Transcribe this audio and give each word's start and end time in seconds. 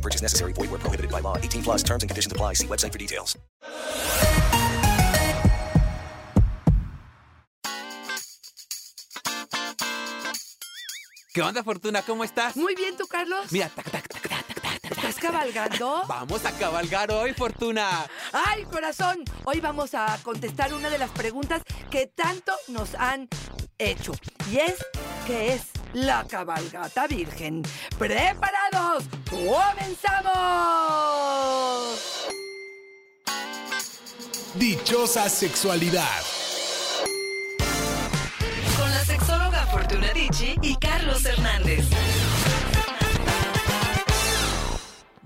No 0.00 0.02
purchase 0.02 0.22
necessary. 0.22 0.54
Void 0.54 0.70
where 0.70 0.80
prohibited 0.80 1.10
by 1.10 1.20
law. 1.20 1.36
18 1.36 1.62
plus 1.62 1.82
terms 1.82 2.02
and 2.02 2.08
conditions 2.08 2.32
apply. 2.32 2.54
See 2.54 2.66
website 2.66 2.92
for 2.92 2.98
details. 2.98 3.36
¿Qué 11.32 11.42
onda, 11.42 11.62
Fortuna? 11.62 12.02
¿Cómo 12.02 12.24
estás? 12.24 12.56
Muy 12.56 12.74
bien, 12.74 12.96
¿tú, 12.96 13.06
Carlos? 13.06 13.52
Mira, 13.52 13.68
tac, 13.68 13.90
tac, 13.90 14.08
tac, 14.08 14.22
tac, 14.22 14.46
tac, 14.46 14.62
tac, 14.62 14.80
tac. 14.80 14.96
¿Estás 14.96 15.16
cabalgando? 15.16 16.02
Vamos 16.08 16.44
a 16.44 16.52
cabalgar 16.52 17.12
hoy, 17.12 17.34
Fortuna. 17.34 18.06
¡Ay, 18.32 18.64
corazón! 18.64 19.22
Hoy 19.44 19.60
vamos 19.60 19.94
a 19.94 20.18
contestar 20.22 20.72
una 20.74 20.88
de 20.90 20.98
las 20.98 21.10
preguntas 21.10 21.62
que 21.90 22.06
tanto 22.06 22.52
nos 22.68 22.94
han 22.94 23.28
hecho. 23.78 24.12
Y 24.50 24.58
es, 24.58 24.76
¿qué 25.26 25.54
es 25.54 25.79
la 25.94 26.24
cabalgata 26.26 27.06
virgen? 27.06 27.62
¡Preparados! 27.98 29.04
¡Comenzamos! 29.28 30.30
Dichosa 34.54 35.28
sexualidad. 35.28 36.29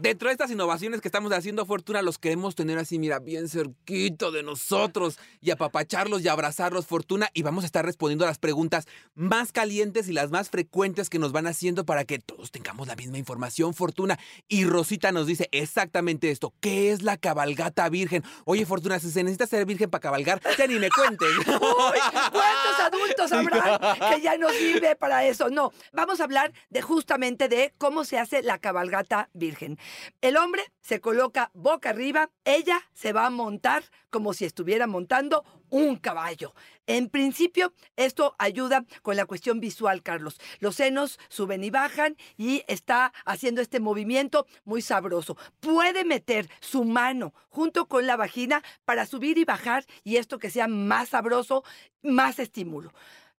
Dentro 0.04 0.28
de 0.28 0.32
estas 0.32 0.50
innovaciones 0.50 1.00
que 1.00 1.08
estamos 1.08 1.32
haciendo, 1.32 1.64
Fortuna, 1.64 2.02
los 2.02 2.18
queremos 2.18 2.54
tener 2.54 2.76
así, 2.76 2.98
mira, 2.98 3.20
bien 3.20 3.48
cerquito 3.48 4.32
de 4.32 4.42
nosotros 4.42 5.18
y 5.40 5.50
apapacharlos 5.50 6.20
y 6.20 6.28
abrazarlos, 6.28 6.86
Fortuna, 6.86 7.30
y 7.32 7.40
vamos 7.40 7.64
a 7.64 7.66
estar 7.66 7.86
respondiendo 7.86 8.26
a 8.26 8.28
las 8.28 8.36
preguntas 8.36 8.84
más 9.14 9.50
calientes 9.50 10.06
y 10.06 10.12
las 10.12 10.30
más 10.30 10.50
frecuentes 10.50 11.08
que 11.08 11.18
nos 11.18 11.32
van 11.32 11.46
haciendo 11.46 11.86
para 11.86 12.04
que 12.04 12.18
todos 12.18 12.50
tengamos 12.50 12.86
la 12.86 12.96
misma 12.96 13.16
información, 13.16 13.72
Fortuna. 13.72 14.18
Y 14.46 14.66
Rosita 14.66 15.10
nos 15.10 15.26
dice 15.26 15.48
exactamente 15.52 16.30
esto, 16.30 16.52
¿qué 16.60 16.92
es 16.92 17.00
la 17.00 17.16
cabalgata 17.16 17.88
virgen? 17.88 18.24
Oye, 18.44 18.66
Fortuna, 18.66 18.98
si 18.98 19.10
se 19.10 19.24
necesita 19.24 19.46
ser 19.46 19.64
virgen 19.64 19.88
para 19.88 20.02
cabalgar, 20.02 20.38
ya 20.58 20.66
ni 20.66 20.78
me 20.78 20.90
cuentes. 20.90 21.30
Uy, 21.46 21.98
¿Cuántos 22.12 22.80
adultos 22.84 23.32
habrán 23.32 23.80
que 24.10 24.20
ya 24.20 24.36
no 24.36 24.50
sirve 24.50 24.96
para 24.96 25.24
eso? 25.24 25.48
No, 25.48 25.72
vamos 25.94 26.20
a 26.20 26.24
hablar 26.24 26.52
de 26.68 26.82
justamente 26.82 27.48
de 27.48 27.72
cómo 27.78 28.04
se 28.04 28.18
hace 28.18 28.42
la 28.42 28.58
cabalgata 28.58 29.30
virgen. 29.32 29.78
El 30.20 30.36
hombre 30.36 30.62
se 30.80 31.00
coloca 31.00 31.50
boca 31.54 31.90
arriba, 31.90 32.30
ella 32.44 32.80
se 32.92 33.12
va 33.12 33.26
a 33.26 33.30
montar 33.30 33.84
como 34.10 34.32
si 34.32 34.44
estuviera 34.44 34.86
montando 34.86 35.44
un 35.70 35.96
caballo. 35.96 36.54
En 36.86 37.08
principio, 37.08 37.72
esto 37.96 38.36
ayuda 38.38 38.84
con 39.02 39.16
la 39.16 39.26
cuestión 39.26 39.58
visual, 39.58 40.02
Carlos. 40.02 40.38
Los 40.60 40.76
senos 40.76 41.18
suben 41.28 41.64
y 41.64 41.70
bajan 41.70 42.16
y 42.36 42.62
está 42.68 43.12
haciendo 43.24 43.60
este 43.60 43.80
movimiento 43.80 44.46
muy 44.64 44.82
sabroso. 44.82 45.36
Puede 45.60 46.04
meter 46.04 46.48
su 46.60 46.84
mano 46.84 47.34
junto 47.48 47.86
con 47.86 48.06
la 48.06 48.16
vagina 48.16 48.62
para 48.84 49.06
subir 49.06 49.38
y 49.38 49.44
bajar 49.44 49.84
y 50.04 50.16
esto 50.16 50.38
que 50.38 50.50
sea 50.50 50.68
más 50.68 51.08
sabroso, 51.10 51.64
más 52.02 52.38
estímulo. 52.38 52.92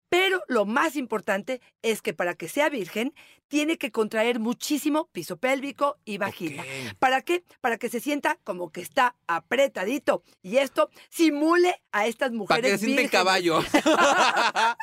Pero 0.10 0.44
lo 0.48 0.66
más 0.66 0.96
importante 0.96 1.62
es 1.82 2.02
que 2.02 2.14
para 2.14 2.36
que 2.36 2.48
sea 2.48 2.70
virgen, 2.70 3.14
tiene 3.48 3.78
que 3.78 3.92
contraer 3.92 4.40
muchísimo 4.40 5.08
piso 5.12 5.38
pélvico 5.38 5.98
y 6.06 6.18
vagina. 6.18 6.64
¿Para 7.00 7.22
qué? 7.22 7.44
Para 7.62 7.78
que 7.78 7.90
se 7.90 8.00
sienta 8.00 8.38
como 8.44 8.72
que 8.72 8.82
está 8.82 9.16
apretadito. 9.28 10.24
Y 10.42 10.58
esto 10.58 10.90
simule 11.10 11.82
a 11.92 12.08
estas 12.08 12.30
Para 12.30 12.38
mujeres 12.38 12.72
que 12.72 12.78
se 12.78 12.86
sienten 12.86 13.04
vírgenes. 13.04 13.12
caballo. 13.12 13.60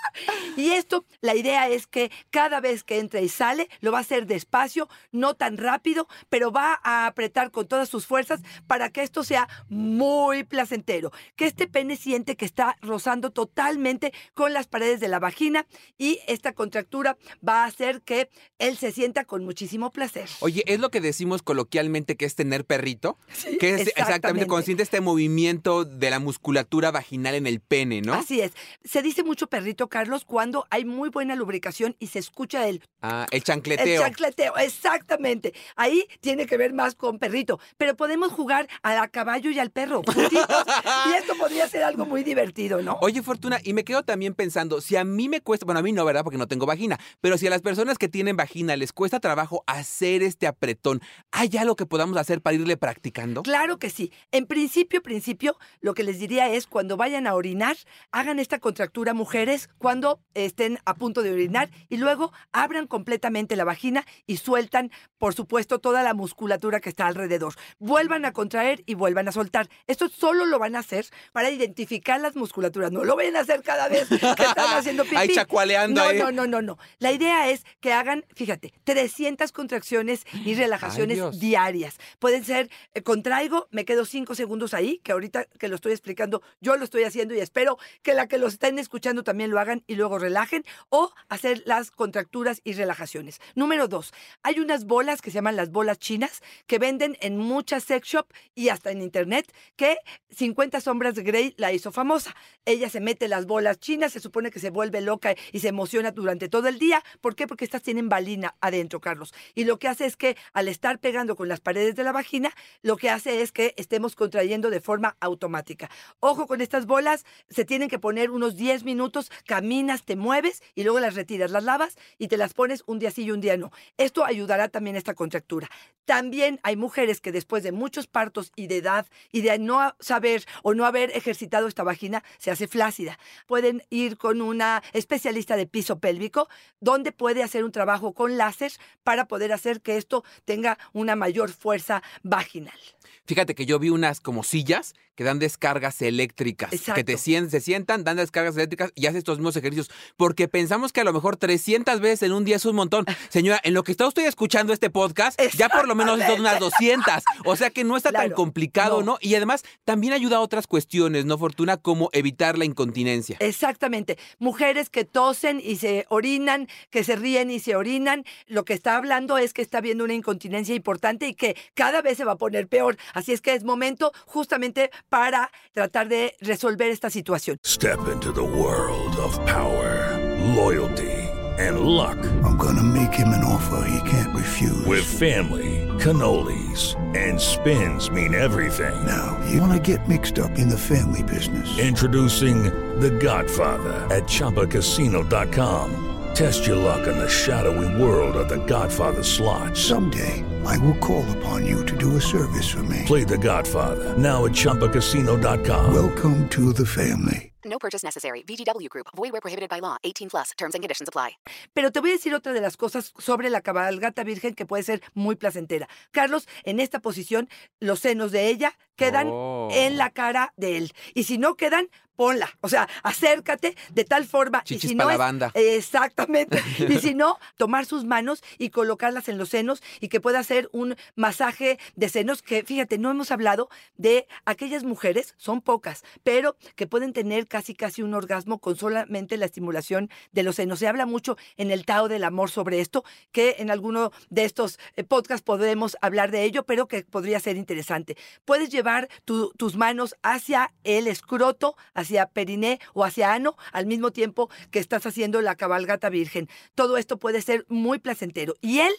Y 0.56 0.70
esto, 0.72 1.06
la 1.22 1.34
idea 1.34 1.68
es 1.68 1.86
que 1.86 2.10
cada 2.30 2.60
vez 2.60 2.84
que 2.84 2.98
entra 2.98 3.20
y 3.20 3.28
sale, 3.28 3.68
lo 3.80 3.90
va 3.90 3.98
a 3.98 4.00
hacer 4.02 4.26
despacio, 4.26 4.88
no 5.10 5.34
tan 5.34 5.56
rápido, 5.56 6.08
pero 6.28 6.52
va 6.52 6.78
a 6.82 7.06
apretar 7.06 7.50
con 7.50 7.66
todas 7.66 7.88
sus 7.88 8.06
fuerzas 8.06 8.40
para 8.66 8.90
que 8.90 9.02
esto 9.02 9.24
sea 9.24 9.48
muy 9.68 10.44
placentero. 10.44 11.10
Que 11.36 11.46
este 11.46 11.66
pene 11.66 11.96
siente 11.96 12.36
que 12.36 12.44
está 12.44 12.76
rozando 12.82 13.30
totalmente 13.30 14.12
con 14.34 14.52
las 14.52 14.66
paredes 14.66 15.00
de 15.00 15.08
la 15.08 15.18
vagina 15.18 15.66
y 15.96 16.20
esta 16.26 16.52
contractura 16.52 17.16
va 17.46 17.62
a 17.64 17.66
hacer 17.66 18.02
que 18.02 18.28
él 18.62 18.76
se 18.78 18.92
sienta 18.92 19.24
con 19.24 19.44
muchísimo 19.44 19.90
placer. 19.90 20.28
Oye, 20.40 20.62
es 20.66 20.78
lo 20.78 20.90
que 20.90 21.00
decimos 21.00 21.42
coloquialmente 21.42 22.16
que 22.16 22.24
es 22.24 22.36
tener 22.36 22.64
perrito. 22.64 23.18
Sí, 23.32 23.58
que 23.58 23.70
es 23.74 23.80
exactamente 23.88 24.00
exactamente. 24.00 24.46
cuando 24.46 24.64
siente 24.64 24.82
este 24.84 25.00
movimiento 25.00 25.84
de 25.84 26.10
la 26.10 26.20
musculatura 26.20 26.92
vaginal 26.92 27.34
en 27.34 27.48
el 27.48 27.58
pene, 27.60 28.02
¿no? 28.02 28.14
Así 28.14 28.40
es. 28.40 28.52
Se 28.84 29.02
dice 29.02 29.24
mucho 29.24 29.48
perrito, 29.48 29.88
Carlos, 29.88 30.24
cuando 30.24 30.64
hay 30.70 30.84
muy 30.84 31.08
buena 31.10 31.34
lubricación 31.34 31.96
y 31.98 32.06
se 32.06 32.20
escucha 32.20 32.68
el 32.68 32.82
Ah, 33.04 33.26
el 33.32 33.38
El 33.38 33.42
chancleteo. 33.42 34.00
chancleteo, 34.00 34.56
exactamente. 34.58 35.52
Ahí 35.74 36.06
tiene 36.20 36.46
que 36.46 36.56
ver 36.56 36.72
más 36.72 36.94
con 36.94 37.18
perrito. 37.18 37.58
Pero 37.76 37.96
podemos 37.96 38.30
jugar 38.30 38.68
a 38.84 39.08
caballo 39.08 39.50
y 39.50 39.58
al 39.58 39.70
perro, 39.70 40.02
juntitos, 40.06 40.64
y 41.10 41.14
esto 41.18 41.34
podría 41.36 41.68
ser 41.68 41.82
algo 41.82 42.06
muy 42.06 42.22
divertido, 42.22 42.80
¿no? 42.80 42.98
Oye, 43.00 43.20
Fortuna, 43.22 43.58
y 43.64 43.72
me 43.72 43.82
quedo 43.82 44.04
también 44.04 44.34
pensando, 44.34 44.80
si 44.80 44.94
a 44.94 45.02
mí 45.02 45.28
me 45.28 45.40
cuesta, 45.40 45.66
bueno, 45.66 45.80
a 45.80 45.82
mí 45.82 45.90
no, 45.90 46.04
¿verdad? 46.04 46.22
Porque 46.22 46.38
no 46.38 46.46
tengo 46.46 46.64
vagina, 46.64 47.00
pero 47.20 47.36
si 47.38 47.48
a 47.48 47.50
las 47.50 47.60
personas 47.60 47.98
que 47.98 48.06
tienen 48.06 48.36
vagina 48.36 48.51
les 48.54 48.92
cuesta 48.92 49.18
trabajo 49.18 49.64
hacer 49.66 50.22
este 50.22 50.46
apretón, 50.46 51.00
¿hay 51.30 51.56
algo 51.58 51.74
que 51.74 51.86
podamos 51.86 52.16
hacer 52.18 52.40
para 52.42 52.54
irle 52.54 52.76
practicando? 52.76 53.42
Claro 53.42 53.78
que 53.78 53.88
sí. 53.90 54.12
En 54.30 54.46
principio, 54.46 55.02
principio, 55.02 55.56
lo 55.80 55.94
que 55.94 56.02
les 56.02 56.18
diría 56.18 56.48
es 56.52 56.66
cuando 56.66 56.96
vayan 56.96 57.26
a 57.26 57.34
orinar, 57.34 57.76
hagan 58.10 58.38
esta 58.38 58.58
contractura 58.58 59.14
mujeres 59.14 59.70
cuando 59.78 60.20
estén 60.34 60.78
a 60.84 60.94
punto 60.94 61.22
de 61.22 61.32
orinar 61.32 61.70
y 61.88 61.96
luego 61.96 62.32
abran 62.52 62.86
completamente 62.86 63.56
la 63.56 63.64
vagina 63.64 64.04
y 64.26 64.36
sueltan, 64.36 64.90
por 65.18 65.34
supuesto, 65.34 65.78
toda 65.78 66.02
la 66.02 66.12
musculatura 66.14 66.80
que 66.80 66.90
está 66.90 67.06
alrededor. 67.06 67.54
Vuelvan 67.78 68.24
a 68.26 68.32
contraer 68.32 68.82
y 68.86 68.94
vuelvan 68.94 69.28
a 69.28 69.32
soltar. 69.32 69.68
Esto 69.86 70.08
solo 70.08 70.44
lo 70.44 70.58
van 70.58 70.76
a 70.76 70.80
hacer 70.80 71.06
para 71.32 71.50
identificar 71.50 72.20
las 72.20 72.36
musculaturas. 72.36 72.92
No 72.92 73.04
lo 73.04 73.16
vayan 73.16 73.36
a 73.36 73.40
hacer 73.40 73.62
cada 73.62 73.88
vez 73.88 74.08
que 74.08 74.14
están 74.16 74.74
haciendo 74.76 75.04
pipí. 75.04 75.16
Ahí 75.16 75.28
chacualeando 75.34 76.00
No, 76.02 76.08
ahí. 76.08 76.18
no, 76.18 76.30
no, 76.32 76.46
no, 76.46 76.60
no. 76.60 76.78
La 76.98 77.12
idea 77.12 77.48
es 77.48 77.64
que 77.80 77.92
hagan, 77.92 78.24
fíjate, 78.34 78.72
300 78.84 79.52
contracciones 79.52 80.24
y 80.44 80.54
relajaciones 80.54 81.38
diarias. 81.38 81.98
Pueden 82.18 82.44
ser, 82.44 82.70
eh, 82.94 83.02
contraigo, 83.02 83.68
me 83.70 83.84
quedo 83.84 84.04
cinco 84.04 84.34
segundos 84.34 84.74
ahí, 84.74 84.98
que 85.02 85.12
ahorita 85.12 85.44
que 85.58 85.68
lo 85.68 85.76
estoy 85.76 85.92
explicando, 85.92 86.42
yo 86.60 86.76
lo 86.76 86.84
estoy 86.84 87.04
haciendo 87.04 87.34
y 87.34 87.40
espero 87.40 87.78
que 88.02 88.14
la 88.14 88.26
que 88.28 88.38
los 88.38 88.54
estén 88.54 88.78
escuchando 88.78 89.24
también 89.24 89.50
lo 89.50 89.60
hagan 89.60 89.82
y 89.86 89.94
luego 89.94 90.18
relajen, 90.18 90.64
o 90.88 91.12
hacer 91.28 91.62
las 91.66 91.90
contracturas 91.90 92.60
y 92.64 92.72
relajaciones. 92.72 93.40
Número 93.54 93.88
dos, 93.88 94.12
hay 94.42 94.60
unas 94.60 94.84
bolas 94.84 95.22
que 95.22 95.30
se 95.30 95.36
llaman 95.36 95.56
las 95.56 95.70
bolas 95.70 95.98
chinas 95.98 96.40
que 96.66 96.78
venden 96.78 97.16
en 97.20 97.38
muchas 97.38 97.84
sex 97.84 98.08
shop 98.08 98.26
y 98.54 98.68
hasta 98.68 98.90
en 98.90 99.02
internet, 99.02 99.52
que 99.76 99.98
50 100.30 100.80
sombras 100.80 101.14
de 101.14 101.22
Grey 101.22 101.54
la 101.56 101.72
hizo 101.72 101.92
famosa. 101.92 102.34
Ella 102.64 102.88
se 102.88 103.00
mete 103.00 103.28
las 103.28 103.46
bolas 103.46 103.78
chinas, 103.78 104.12
se 104.12 104.20
supone 104.20 104.50
que 104.50 104.60
se 104.60 104.70
vuelve 104.70 105.00
loca 105.00 105.34
y 105.52 105.60
se 105.60 105.68
emociona 105.68 106.10
durante 106.10 106.48
todo 106.48 106.68
el 106.68 106.78
día. 106.78 107.02
¿Por 107.20 107.34
qué? 107.34 107.46
Porque 107.46 107.64
estas 107.64 107.82
tienen 107.82 108.08
balina 108.22 108.54
adentro, 108.60 109.00
Carlos. 109.00 109.34
Y 109.54 109.64
lo 109.64 109.78
que 109.78 109.88
hace 109.88 110.06
es 110.06 110.16
que 110.16 110.36
al 110.52 110.68
estar 110.68 111.00
pegando 111.00 111.34
con 111.34 111.48
las 111.48 111.60
paredes 111.60 111.96
de 111.96 112.04
la 112.04 112.12
vagina, 112.12 112.52
lo 112.82 112.96
que 112.96 113.10
hace 113.10 113.42
es 113.42 113.50
que 113.50 113.74
estemos 113.76 114.14
contrayendo 114.14 114.70
de 114.70 114.80
forma 114.80 115.16
automática. 115.20 115.90
Ojo 116.20 116.46
con 116.46 116.60
estas 116.60 116.86
bolas, 116.86 117.24
se 117.50 117.64
tienen 117.64 117.88
que 117.88 117.98
poner 117.98 118.30
unos 118.30 118.54
10 118.56 118.84
minutos, 118.84 119.30
caminas, 119.44 120.04
te 120.04 120.14
mueves 120.14 120.62
y 120.76 120.84
luego 120.84 121.00
las 121.00 121.16
retiras, 121.16 121.50
las 121.50 121.64
lavas 121.64 121.96
y 122.16 122.28
te 122.28 122.36
las 122.36 122.54
pones 122.54 122.84
un 122.86 123.00
día 123.00 123.10
sí 123.10 123.24
y 123.24 123.32
un 123.32 123.40
día 123.40 123.56
no. 123.56 123.72
Esto 123.96 124.24
ayudará 124.24 124.68
también 124.68 124.94
a 124.94 125.00
esta 125.00 125.14
contractura. 125.14 125.68
También 126.04 126.60
hay 126.62 126.76
mujeres 126.76 127.20
que 127.20 127.32
después 127.32 127.64
de 127.64 127.72
muchos 127.72 128.06
partos 128.06 128.52
y 128.54 128.68
de 128.68 128.76
edad 128.76 129.06
y 129.32 129.40
de 129.42 129.58
no 129.58 129.94
saber 129.98 130.44
o 130.62 130.74
no 130.74 130.86
haber 130.86 131.10
ejercitado 131.16 131.66
esta 131.66 131.82
vagina, 131.82 132.22
se 132.38 132.52
hace 132.52 132.68
flácida. 132.68 133.18
Pueden 133.46 133.82
ir 133.90 134.16
con 134.16 134.42
una 134.42 134.82
especialista 134.92 135.56
de 135.56 135.66
piso 135.66 135.98
pélvico 135.98 136.48
donde 136.80 137.10
puede 137.10 137.42
hacer 137.42 137.64
un 137.64 137.72
trabajo 137.72 138.11
con 138.12 138.36
láser 138.36 138.72
para 139.02 139.26
poder 139.26 139.52
hacer 139.52 139.80
que 139.80 139.96
esto 139.96 140.24
tenga 140.44 140.78
una 140.92 141.16
mayor 141.16 141.50
fuerza 141.50 142.02
vaginal. 142.22 142.78
Fíjate 143.24 143.54
que 143.54 143.66
yo 143.66 143.78
vi 143.78 143.90
unas 143.90 144.20
como 144.20 144.42
sillas 144.42 144.94
que 145.14 145.24
dan 145.24 145.38
descargas 145.38 146.00
eléctricas. 146.02 146.70
Que 146.70 146.76
Exacto. 146.76 147.04
te 147.04 147.16
sien- 147.18 147.50
se 147.50 147.60
sientan, 147.60 148.04
dan 148.04 148.16
descargas 148.16 148.56
eléctricas 148.56 148.92
y 148.94 149.06
haces 149.06 149.18
estos 149.18 149.38
mismos 149.38 149.56
ejercicios. 149.56 149.90
Porque 150.16 150.48
pensamos 150.48 150.92
que 150.92 151.00
a 151.00 151.04
lo 151.04 151.12
mejor 151.12 151.36
300 151.36 152.00
veces 152.00 152.22
en 152.22 152.32
un 152.32 152.44
día 152.44 152.56
es 152.56 152.64
un 152.64 152.76
montón. 152.76 153.04
Señora, 153.28 153.60
en 153.64 153.74
lo 153.74 153.82
que 153.84 153.92
está 153.92 154.06
usted 154.06 154.26
escuchando 154.26 154.72
este 154.72 154.90
podcast, 154.90 155.40
ya 155.54 155.68
por 155.68 155.86
lo 155.88 155.94
menos 155.94 156.20
son 156.26 156.40
unas 156.40 156.58
200. 156.58 157.22
O 157.44 157.56
sea 157.56 157.70
que 157.70 157.84
no 157.84 157.96
está 157.96 158.12
tan 158.12 158.30
complicado, 158.30 159.00
No. 159.00 159.12
¿no? 159.12 159.18
Y 159.20 159.34
además 159.34 159.64
también 159.84 160.12
ayuda 160.12 160.36
a 160.36 160.40
otras 160.40 160.66
cuestiones, 160.66 161.24
¿no, 161.24 161.38
Fortuna? 161.38 161.76
Como 161.76 162.08
evitar 162.12 162.56
la 162.58 162.64
incontinencia. 162.64 163.36
Exactamente. 163.40 164.18
Mujeres 164.38 164.90
que 164.90 165.04
tosen 165.04 165.60
y 165.62 165.76
se 165.76 166.06
orinan, 166.08 166.68
que 166.90 167.04
se 167.04 167.16
ríen 167.16 167.50
y 167.50 167.60
se 167.60 167.76
orinan. 167.76 168.24
Lo 168.46 168.64
que 168.64 168.72
está 168.74 168.96
hablando 168.96 169.38
es 169.38 169.52
que 169.52 169.62
está 169.62 169.78
habiendo 169.78 170.04
una 170.04 170.14
incontinencia 170.14 170.74
importante 170.74 171.26
y 171.26 171.34
que 171.34 171.56
cada 171.74 172.02
vez 172.02 172.16
se 172.16 172.24
va 172.24 172.32
a 172.32 172.36
poner 172.36 172.66
peor. 172.68 172.96
Así 173.14 173.32
es 173.32 173.40
que 173.40 173.54
es 173.54 173.64
momento 173.64 174.12
justamente 174.26 174.90
para 175.12 175.50
tratar 175.74 176.08
de 176.08 176.34
resolver 176.40 176.90
esta 176.90 177.10
situación. 177.10 177.58
Step 177.62 178.08
into 178.10 178.32
the 178.32 178.42
world 178.42 179.14
of 179.18 179.38
power, 179.44 180.18
loyalty, 180.56 181.28
and 181.58 181.80
luck. 181.80 182.16
I'm 182.42 182.56
gonna 182.56 182.82
make 182.82 183.12
him 183.12 183.28
an 183.28 183.44
offer 183.44 183.86
he 183.86 184.10
can't 184.10 184.34
refuse. 184.34 184.86
With 184.86 185.04
family, 185.04 185.86
cannolis, 185.98 186.96
and 187.14 187.38
spins 187.38 188.10
mean 188.10 188.34
everything. 188.34 188.94
now, 189.04 189.38
you 189.50 189.60
wanna 189.60 189.78
get 189.78 190.08
mixed 190.08 190.38
up 190.38 190.58
in 190.58 190.70
the 190.70 190.78
family 190.78 191.22
business. 191.22 191.78
Introducing 191.78 192.64
The 192.98 193.10
Godfather 193.10 194.08
at 194.10 194.22
ChumbaCasino.com. 194.24 196.08
Test 196.34 196.66
your 196.66 196.76
luck 196.76 197.06
in 197.06 197.18
the 197.18 197.28
shadowy 197.28 198.02
world 198.02 198.34
of 198.34 198.48
The 198.48 198.64
Godfather 198.64 199.22
slot. 199.22 199.76
Someday, 199.76 200.42
I 200.66 200.78
will 200.78 200.96
call 200.98 201.24
upon 201.38 201.66
you 201.66 201.84
to 201.86 201.96
do 201.96 202.16
a 202.16 202.20
service 202.20 202.68
for 202.70 202.82
me. 202.84 203.02
Play 203.06 203.24
The 203.24 203.38
Godfather 203.38 204.16
now 204.18 204.44
at 204.44 204.52
ChumbaCasino.com. 204.52 205.92
Welcome 205.94 206.48
to 206.50 206.72
the 206.72 206.86
family. 206.86 207.52
No 207.64 207.78
purchase 207.78 208.02
necessary. 208.02 208.42
VGW 208.42 208.88
Group. 208.88 209.06
Void 209.16 209.30
where 209.32 209.40
prohibited 209.40 209.68
by 209.70 209.78
law. 209.80 209.96
18 210.02 210.30
plus. 210.30 210.50
Terms 210.58 210.74
and 210.74 210.82
conditions 210.82 211.08
apply. 211.08 211.36
Pero 211.74 211.90
te 211.92 212.00
voy 212.00 212.10
a 212.10 212.12
decir 212.14 212.34
otra 212.34 212.52
de 212.52 212.60
las 212.60 212.76
cosas 212.76 213.12
sobre 213.18 213.50
la 213.50 213.60
cabalgata 213.60 214.24
virgen 214.24 214.54
que 214.54 214.66
puede 214.66 214.82
ser 214.82 215.00
muy 215.14 215.36
placentera. 215.36 215.88
Carlos, 216.10 216.48
en 216.64 216.80
esta 216.80 216.98
posición, 216.98 217.48
los 217.78 218.00
senos 218.00 218.32
de 218.32 218.48
ella 218.48 218.76
quedan 218.96 219.28
Oh. 219.30 219.68
en 219.72 219.96
la 219.96 220.10
cara 220.10 220.52
de 220.56 220.76
él. 220.76 220.92
Y 221.14 221.22
si 221.24 221.38
no 221.38 221.54
quedan, 221.54 221.86
ponla. 222.16 222.50
O 222.60 222.68
sea, 222.68 222.88
acércate 223.02 223.76
de 223.92 224.04
tal 224.04 224.24
forma. 224.26 224.62
y 224.64 224.68
Chichis 224.68 224.90
si 224.90 224.96
pa' 224.96 225.04
no 225.04 225.08
la 225.08 225.14
es- 225.14 225.18
banda. 225.18 225.50
Exactamente. 225.54 226.62
y 226.88 226.98
si 226.98 227.14
no, 227.14 227.38
tomar 227.56 227.86
sus 227.86 228.04
manos 228.04 228.42
y 228.58 228.70
colocarlas 228.70 229.28
en 229.28 229.38
los 229.38 229.48
senos 229.48 229.82
y 230.00 230.08
que 230.08 230.20
pueda 230.20 230.38
hacer 230.38 230.68
un 230.72 230.96
masaje 231.16 231.78
de 231.96 232.08
senos 232.08 232.42
que, 232.42 232.62
fíjate, 232.64 232.98
no 232.98 233.10
hemos 233.10 233.30
hablado 233.30 233.68
de 233.96 234.26
aquellas 234.44 234.84
mujeres, 234.84 235.34
son 235.38 235.60
pocas, 235.60 236.02
pero 236.22 236.56
que 236.76 236.86
pueden 236.86 237.12
tener 237.12 237.46
casi 237.48 237.74
casi 237.74 238.02
un 238.02 238.14
orgasmo 238.14 238.58
con 238.58 238.76
solamente 238.76 239.36
la 239.36 239.46
estimulación 239.46 240.10
de 240.32 240.42
los 240.42 240.56
senos. 240.56 240.78
Se 240.78 240.88
habla 240.88 241.06
mucho 241.06 241.36
en 241.56 241.70
el 241.70 241.84
Tao 241.84 242.08
del 242.08 242.24
Amor 242.24 242.50
sobre 242.50 242.80
esto, 242.80 243.04
que 243.32 243.56
en 243.58 243.70
alguno 243.70 244.12
de 244.30 244.44
estos 244.44 244.78
eh, 244.96 245.04
podcasts 245.04 245.42
podremos 245.44 245.96
hablar 246.00 246.30
de 246.30 246.44
ello, 246.44 246.64
pero 246.64 246.86
que 246.88 247.04
podría 247.04 247.40
ser 247.40 247.56
interesante. 247.56 248.16
Puedes 248.44 248.70
llevar 248.70 249.08
tu- 249.24 249.52
tus 249.56 249.76
manos 249.76 250.14
hacia 250.22 250.72
el 250.84 251.06
escroto, 251.06 251.76
hacia 251.94 252.01
periné 252.32 252.78
o 252.94 253.04
hacia 253.04 253.32
ano, 253.32 253.56
al 253.72 253.86
mismo 253.86 254.10
tiempo 254.10 254.50
que 254.70 254.78
estás 254.78 255.06
haciendo 255.06 255.40
la 255.40 255.56
cabalgata 255.56 256.08
virgen. 256.08 256.48
Todo 256.74 256.96
esto 256.96 257.18
puede 257.18 257.42
ser 257.42 257.64
muy 257.68 257.98
placentero. 257.98 258.54
Y 258.60 258.80
él, 258.80 258.92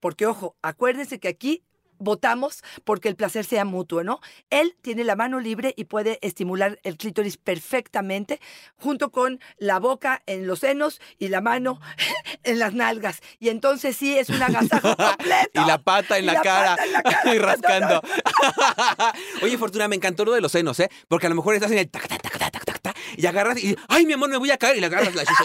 porque 0.00 0.26
ojo, 0.26 0.56
acuérdense 0.62 1.18
que 1.18 1.28
aquí 1.28 1.64
votamos 2.00 2.62
porque 2.84 3.08
el 3.08 3.14
placer 3.14 3.44
sea 3.44 3.64
mutuo, 3.64 4.02
¿no? 4.02 4.20
Él 4.50 4.76
tiene 4.82 5.04
la 5.04 5.14
mano 5.14 5.38
libre 5.38 5.74
y 5.76 5.84
puede 5.84 6.18
estimular 6.22 6.80
el 6.82 6.96
clítoris 6.96 7.36
perfectamente, 7.36 8.40
junto 8.76 9.10
con 9.10 9.38
la 9.58 9.78
boca 9.78 10.22
en 10.26 10.46
los 10.46 10.58
senos 10.60 11.00
y 11.18 11.28
la 11.28 11.40
mano 11.40 11.80
en 12.42 12.58
las 12.58 12.74
nalgas. 12.74 13.20
Y 13.38 13.50
entonces 13.50 13.96
sí 13.96 14.18
es 14.18 14.28
un 14.28 14.42
agasajo 14.42 14.96
completo. 14.96 15.62
Y 15.62 15.66
la 15.66 15.78
pata 15.78 16.18
en 16.18 16.24
Y 16.24 16.26
la, 16.26 16.32
la 16.34 16.42
cara. 16.42 16.70
pata 16.76 16.84
en 16.84 16.92
la 16.92 17.02
cara. 17.02 17.20
y 17.34 17.38
rascando. 17.38 18.02
Oye, 19.42 19.56
Fortuna, 19.58 19.88
me 19.88 19.96
encantó 19.96 20.24
lo 20.24 20.32
de 20.32 20.40
los 20.40 20.52
senos, 20.52 20.78
¿eh? 20.80 20.90
Porque 21.08 21.26
a 21.26 21.28
lo 21.30 21.36
mejor 21.36 21.54
estás 21.54 21.70
en 21.70 21.78
el 21.78 21.90
tac, 21.90 22.08
tac, 22.08 22.22
tac, 22.22 22.38
tac, 22.38 22.64
tac, 22.64 22.80
tac, 22.80 22.96
y 23.16 23.26
agarras 23.26 23.62
y, 23.62 23.76
¡ay, 23.88 24.06
mi 24.06 24.14
amor, 24.14 24.30
me 24.30 24.36
voy 24.38 24.50
a 24.50 24.56
caer! 24.58 24.76
Y 24.76 24.80
le 24.80 24.86
agarras 24.86 25.14
la 25.14 25.24
chicha. 25.24 25.44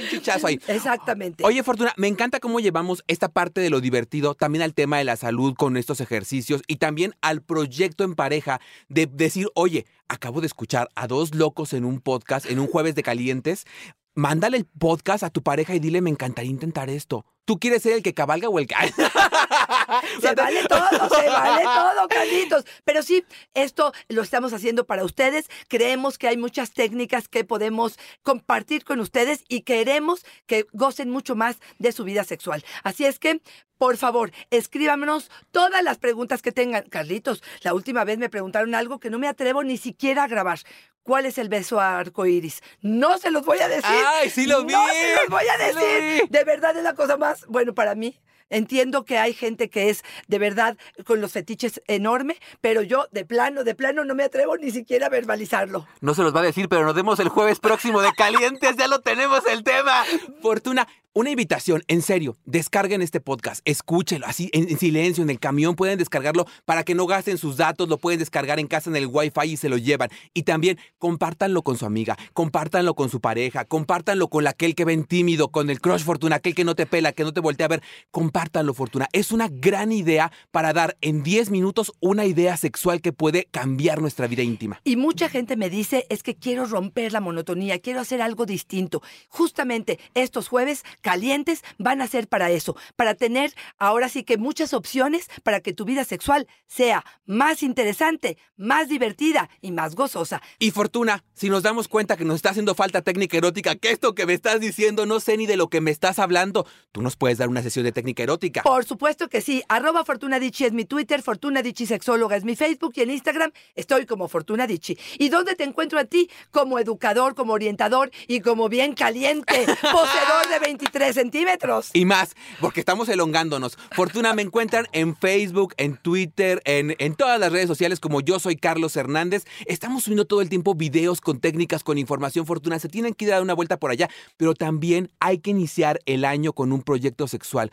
Un 0.00 0.08
chichazo 0.08 0.46
ahí. 0.46 0.58
Exactamente. 0.66 1.44
Oye, 1.44 1.62
Fortuna, 1.62 1.92
me 1.96 2.08
encanta 2.08 2.40
cómo 2.40 2.60
llevamos 2.60 3.04
esta 3.06 3.28
parte 3.28 3.60
de 3.60 3.70
lo 3.70 3.80
divertido 3.80 4.34
también 4.34 4.62
al 4.62 4.74
tema 4.74 4.98
de 4.98 5.04
la 5.04 5.16
salud 5.16 5.54
con 5.54 5.76
estos 5.76 6.00
ejercicios 6.00 6.62
y 6.66 6.76
también 6.76 7.14
al 7.20 7.42
proyecto 7.42 8.04
en 8.04 8.14
pareja 8.14 8.60
de 8.88 9.06
decir, 9.06 9.48
oye, 9.54 9.86
acabo 10.08 10.40
de 10.40 10.46
escuchar 10.46 10.88
a 10.94 11.06
dos 11.06 11.34
locos 11.34 11.72
en 11.72 11.84
un 11.84 12.00
podcast, 12.00 12.46
en 12.46 12.58
un 12.58 12.66
jueves 12.66 12.94
de 12.94 13.02
calientes. 13.02 13.66
Mándale 14.14 14.56
el 14.56 14.64
podcast 14.64 15.22
a 15.22 15.30
tu 15.30 15.42
pareja 15.42 15.74
y 15.74 15.78
dile, 15.78 16.00
me 16.00 16.10
encantaría 16.10 16.50
intentar 16.50 16.90
esto. 16.90 17.24
¿Tú 17.44 17.58
quieres 17.58 17.82
ser 17.82 17.94
el 17.94 18.02
que 18.02 18.14
cabalga 18.14 18.48
o 18.48 18.58
el 18.58 18.66
que.? 18.66 18.74
Se 20.20 20.34
vale 20.34 20.64
todo, 20.68 20.88
se 21.08 21.28
vale 21.28 21.62
todo, 21.74 22.08
Carlitos. 22.08 22.64
Pero 22.84 23.02
sí, 23.02 23.24
esto 23.54 23.92
lo 24.08 24.22
estamos 24.22 24.52
haciendo 24.52 24.86
para 24.86 25.04
ustedes. 25.04 25.48
Creemos 25.68 26.18
que 26.18 26.28
hay 26.28 26.36
muchas 26.36 26.72
técnicas 26.72 27.28
que 27.28 27.44
podemos 27.44 27.98
compartir 28.22 28.84
con 28.84 29.00
ustedes 29.00 29.44
y 29.48 29.62
queremos 29.62 30.24
que 30.46 30.66
gocen 30.72 31.10
mucho 31.10 31.34
más 31.34 31.56
de 31.78 31.92
su 31.92 32.04
vida 32.04 32.24
sexual. 32.24 32.64
Así 32.84 33.04
es 33.04 33.18
que, 33.18 33.40
por 33.78 33.96
favor, 33.96 34.30
escríbanos 34.50 35.30
todas 35.50 35.82
las 35.82 35.98
preguntas 35.98 36.42
que 36.42 36.52
tengan. 36.52 36.84
Carlitos, 36.88 37.42
la 37.62 37.74
última 37.74 38.04
vez 38.04 38.18
me 38.18 38.28
preguntaron 38.28 38.74
algo 38.74 39.00
que 39.00 39.10
no 39.10 39.18
me 39.18 39.28
atrevo 39.28 39.64
ni 39.64 39.76
siquiera 39.76 40.24
a 40.24 40.28
grabar. 40.28 40.60
¿Cuál 41.02 41.24
es 41.24 41.38
el 41.38 41.48
beso 41.48 41.80
arcoíris? 41.80 42.62
No 42.82 43.16
se 43.16 43.30
los 43.30 43.44
voy 43.44 43.58
a 43.58 43.68
decir. 43.68 43.84
¡Ay, 43.84 44.28
sí 44.28 44.46
lo 44.46 44.64
vi! 44.64 44.74
No 44.74 44.86
se 44.86 45.16
los 45.16 45.28
voy 45.30 45.44
a 45.48 45.56
decir. 45.56 46.28
De 46.28 46.44
verdad 46.44 46.76
es 46.76 46.84
la 46.84 46.94
cosa 46.94 47.16
más, 47.16 47.29
bueno, 47.48 47.74
para 47.74 47.94
mí. 47.94 48.16
Entiendo 48.50 49.04
que 49.04 49.18
hay 49.18 49.32
gente 49.32 49.70
que 49.70 49.90
es 49.90 50.02
de 50.28 50.38
verdad 50.38 50.76
con 51.06 51.20
los 51.20 51.32
fetiches 51.32 51.80
enorme, 51.86 52.36
pero 52.60 52.82
yo 52.82 53.06
de 53.12 53.24
plano, 53.24 53.64
de 53.64 53.74
plano 53.74 54.04
no 54.04 54.14
me 54.14 54.24
atrevo 54.24 54.56
ni 54.56 54.70
siquiera 54.70 55.06
a 55.06 55.08
verbalizarlo. 55.08 55.86
No 56.00 56.14
se 56.14 56.22
los 56.22 56.34
va 56.34 56.40
a 56.40 56.44
decir, 56.44 56.68
pero 56.68 56.84
nos 56.84 56.94
vemos 56.94 57.20
el 57.20 57.28
jueves 57.28 57.60
próximo 57.60 58.02
de 58.02 58.12
Calientes. 58.12 58.76
Ya 58.76 58.88
lo 58.88 59.00
tenemos 59.00 59.42
el 59.46 59.62
tema. 59.62 60.04
Fortuna, 60.42 60.86
una 61.12 61.30
invitación, 61.30 61.82
en 61.88 62.02
serio, 62.02 62.36
descarguen 62.44 63.02
este 63.02 63.20
podcast, 63.20 63.62
escúchenlo 63.64 64.26
así 64.28 64.48
en, 64.52 64.68
en 64.68 64.78
silencio, 64.78 65.24
en 65.24 65.30
el 65.30 65.40
camión, 65.40 65.74
pueden 65.74 65.98
descargarlo 65.98 66.46
para 66.64 66.84
que 66.84 66.94
no 66.94 67.06
gasten 67.06 67.36
sus 67.36 67.56
datos, 67.56 67.88
lo 67.88 67.98
pueden 67.98 68.20
descargar 68.20 68.60
en 68.60 68.68
casa 68.68 68.90
en 68.90 68.96
el 68.96 69.08
Wi-Fi 69.08 69.50
y 69.50 69.56
se 69.56 69.68
lo 69.68 69.76
llevan. 69.76 70.08
Y 70.34 70.44
también 70.44 70.78
compártanlo 70.98 71.62
con 71.62 71.76
su 71.76 71.84
amiga, 71.84 72.16
compártanlo 72.32 72.94
con 72.94 73.10
su 73.10 73.20
pareja, 73.20 73.64
compártanlo 73.64 74.28
con 74.28 74.46
aquel 74.46 74.76
que 74.76 74.84
ven 74.84 75.02
tímido, 75.02 75.48
con 75.48 75.68
el 75.68 75.80
crush 75.80 76.04
Fortuna, 76.04 76.36
aquel 76.36 76.54
que 76.54 76.62
no 76.62 76.76
te 76.76 76.86
pela, 76.86 77.10
que 77.10 77.24
no 77.24 77.32
te 77.32 77.40
voltea 77.40 77.66
a 77.66 77.70
ver. 77.70 77.82
Compártanlo, 78.12 78.39
Fortuna. 78.74 79.08
Es 79.12 79.32
una 79.32 79.48
gran 79.48 79.92
idea 79.92 80.32
para 80.50 80.72
dar 80.72 80.96
en 81.00 81.22
10 81.22 81.50
minutos 81.50 81.92
una 82.00 82.24
idea 82.24 82.56
sexual 82.56 83.00
que 83.00 83.12
puede 83.12 83.46
cambiar 83.50 84.00
nuestra 84.00 84.26
vida 84.26 84.42
íntima. 84.42 84.80
Y 84.84 84.96
mucha 84.96 85.28
gente 85.28 85.56
me 85.56 85.70
dice, 85.70 86.06
es 86.08 86.22
que 86.22 86.36
quiero 86.36 86.64
romper 86.64 87.12
la 87.12 87.20
monotonía, 87.20 87.78
quiero 87.80 88.00
hacer 88.00 88.22
algo 88.22 88.46
distinto. 88.46 89.02
Justamente 89.28 89.98
estos 90.14 90.48
jueves 90.48 90.84
calientes 91.00 91.62
van 91.78 92.00
a 92.00 92.06
ser 92.06 92.28
para 92.28 92.50
eso, 92.50 92.76
para 92.96 93.14
tener 93.14 93.52
ahora 93.78 94.08
sí 94.08 94.24
que 94.24 94.38
muchas 94.38 94.72
opciones 94.72 95.28
para 95.42 95.60
que 95.60 95.72
tu 95.72 95.84
vida 95.84 96.04
sexual 96.04 96.46
sea 96.66 97.04
más 97.26 97.62
interesante, 97.62 98.38
más 98.56 98.88
divertida 98.88 99.50
y 99.60 99.72
más 99.72 99.94
gozosa. 99.94 100.40
Y 100.58 100.70
Fortuna, 100.70 101.24
si 101.34 101.48
nos 101.48 101.62
damos 101.62 101.88
cuenta 101.88 102.16
que 102.16 102.24
nos 102.24 102.36
está 102.36 102.50
haciendo 102.50 102.74
falta 102.74 103.02
técnica 103.02 103.36
erótica, 103.36 103.76
que 103.76 103.90
esto 103.90 104.14
que 104.14 104.26
me 104.26 104.34
estás 104.34 104.60
diciendo 104.60 105.06
no 105.06 105.20
sé 105.20 105.36
ni 105.36 105.46
de 105.46 105.56
lo 105.56 105.68
que 105.68 105.80
me 105.80 105.90
estás 105.90 106.18
hablando, 106.18 106.66
tú 106.92 107.02
nos 107.02 107.16
puedes 107.16 107.38
dar 107.38 107.48
una 107.48 107.62
sesión 107.62 107.84
de 107.84 107.92
técnica 107.92 108.22
erótica. 108.22 108.29
Por 108.62 108.84
supuesto 108.84 109.28
que 109.28 109.40
sí. 109.40 109.62
Arroba 109.68 110.04
Fortuna 110.04 110.38
Dicci 110.38 110.64
es 110.64 110.72
mi 110.72 110.84
Twitter, 110.84 111.22
Fortuna 111.22 111.62
Dicci 111.62 111.86
Sexóloga 111.86 112.36
es 112.36 112.44
mi 112.44 112.56
Facebook 112.56 112.92
y 112.96 113.02
en 113.02 113.10
Instagram 113.10 113.52
estoy 113.74 114.06
como 114.06 114.28
Fortuna 114.28 114.66
Dicci. 114.66 114.98
¿Y 115.18 115.28
dónde 115.28 115.54
te 115.54 115.64
encuentro 115.64 115.98
a 115.98 116.04
ti? 116.04 116.30
Como 116.50 116.78
educador, 116.78 117.34
como 117.34 117.52
orientador 117.52 118.10
y 118.26 118.40
como 118.40 118.68
bien 118.68 118.94
caliente, 118.94 119.54
poseedor 119.66 120.48
de 120.50 120.58
23 120.60 121.14
centímetros. 121.14 121.90
Y 121.92 122.04
más, 122.04 122.34
porque 122.60 122.80
estamos 122.80 123.08
elongándonos. 123.08 123.76
Fortuna, 123.92 124.34
me 124.34 124.42
encuentran 124.42 124.86
en 124.92 125.16
Facebook, 125.16 125.74
en 125.76 125.96
Twitter, 125.96 126.62
en, 126.64 126.94
en 126.98 127.14
todas 127.14 127.38
las 127.40 127.52
redes 127.52 127.68
sociales 127.68 128.00
como 128.00 128.20
yo 128.20 128.38
soy 128.38 128.56
Carlos 128.56 128.96
Hernández. 128.96 129.44
Estamos 129.66 130.04
subiendo 130.04 130.24
todo 130.24 130.40
el 130.40 130.48
tiempo 130.48 130.74
videos 130.74 131.20
con 131.20 131.40
técnicas, 131.40 131.84
con 131.84 131.98
información. 131.98 132.46
Fortuna, 132.46 132.78
se 132.78 132.88
tienen 132.88 133.14
que 133.14 133.24
ir 133.24 133.32
a 133.32 133.34
dar 133.36 133.42
una 133.42 133.54
vuelta 133.54 133.78
por 133.78 133.90
allá, 133.90 134.08
pero 134.36 134.54
también 134.54 135.10
hay 135.20 135.38
que 135.38 135.50
iniciar 135.50 136.00
el 136.06 136.24
año 136.24 136.52
con 136.52 136.72
un 136.72 136.82
proyecto 136.82 137.28
sexual. 137.28 137.70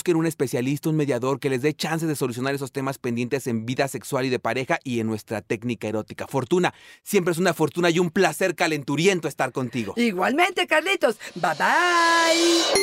Busquen 0.00 0.16
un 0.16 0.24
especialista, 0.24 0.88
un 0.88 0.96
mediador 0.96 1.38
que 1.40 1.50
les 1.50 1.60
dé 1.60 1.74
chance 1.74 2.06
de 2.06 2.16
solucionar 2.16 2.54
esos 2.54 2.72
temas 2.72 2.96
pendientes 2.96 3.46
en 3.46 3.66
vida 3.66 3.86
sexual 3.86 4.24
y 4.24 4.30
de 4.30 4.38
pareja 4.38 4.78
y 4.82 4.98
en 5.00 5.06
nuestra 5.06 5.42
técnica 5.42 5.88
erótica. 5.88 6.26
Fortuna, 6.26 6.72
siempre 7.02 7.32
es 7.32 7.38
una 7.38 7.52
fortuna 7.52 7.90
y 7.90 7.98
un 7.98 8.08
placer 8.08 8.54
calenturiento 8.54 9.28
estar 9.28 9.52
contigo. 9.52 9.92
Igualmente, 9.98 10.66
Carlitos. 10.66 11.18
Bye 11.34 11.52
bye. 11.58 12.80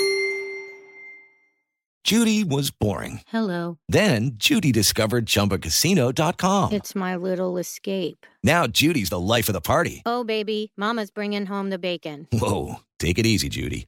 Judy 2.04 2.44
was 2.44 2.70
boring. 2.70 3.22
Hello. 3.34 3.80
Then 3.90 4.34
Judy 4.38 4.72
discovered 4.72 5.26
ChumbaCasino.com. 5.26 6.72
It's 6.72 6.94
my 6.94 7.16
little 7.16 7.58
escape. 7.58 8.28
Now 8.44 8.68
Judy's 8.68 9.10
the 9.10 9.20
life 9.20 9.50
of 9.50 9.54
the 9.54 9.60
party. 9.60 10.04
Oh, 10.06 10.24
baby, 10.24 10.72
Mama's 10.78 11.10
bringing 11.10 11.48
home 11.48 11.72
the 11.72 11.80
bacon. 11.80 12.28
Whoa, 12.32 12.76
take 13.00 13.18
it 13.18 13.26
easy, 13.26 13.50
Judy. 13.50 13.88